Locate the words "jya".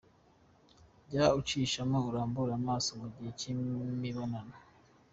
1.09-1.25